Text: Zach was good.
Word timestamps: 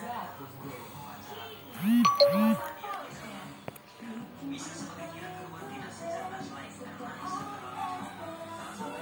Zach 0.00 0.38
was 0.38 0.48
good. 0.62 0.87